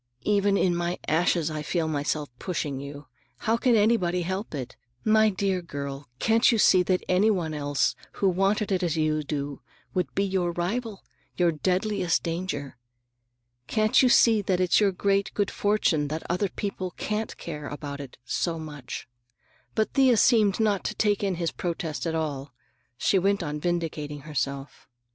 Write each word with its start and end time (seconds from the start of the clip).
"Even 0.23 0.57
in 0.57 0.75
my 0.75 0.97
ashes 1.07 1.51
I 1.51 1.61
feel 1.61 1.87
myself 1.87 2.27
pushing 2.39 2.79
you! 2.79 3.05
How 3.37 3.55
can 3.55 3.75
anybody 3.75 4.23
help 4.23 4.55
it? 4.55 4.75
My 5.05 5.29
dear 5.29 5.61
girl, 5.61 6.09
can't 6.17 6.51
you 6.51 6.57
see 6.57 6.81
that 6.81 7.03
anybody 7.07 7.57
else 7.57 7.93
who 8.13 8.27
wanted 8.27 8.71
it 8.71 8.81
as 8.81 8.97
you 8.97 9.21
do 9.21 9.61
would 9.93 10.15
be 10.15 10.23
your 10.23 10.53
rival, 10.53 11.03
your 11.37 11.51
deadliest 11.51 12.23
danger? 12.23 12.77
Can't 13.67 14.01
you 14.01 14.09
see 14.09 14.41
that 14.41 14.59
it's 14.59 14.79
your 14.79 14.91
great 14.91 15.31
good 15.35 15.51
fortune 15.51 16.07
that 16.07 16.23
other 16.27 16.49
people 16.49 16.89
can't 16.97 17.37
care 17.37 17.67
about 17.67 18.01
it 18.01 18.17
so 18.25 18.57
much?" 18.57 19.07
But 19.75 19.93
Thea 19.93 20.17
seemed 20.17 20.59
not 20.59 20.83
to 20.85 20.95
take 20.95 21.23
in 21.23 21.35
his 21.35 21.51
protest 21.51 22.07
at 22.07 22.15
all. 22.15 22.55
She 22.97 23.19
went 23.19 23.43
on 23.43 23.59
vindicating 23.59 24.21
herself. 24.21 24.87